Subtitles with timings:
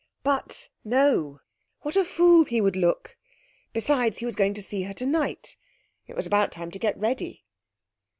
[0.23, 1.41] But no
[1.81, 3.17] what a fool he would look!
[3.71, 5.57] Besides he was going to see her tonight.
[6.07, 7.45] It was about time to get ready....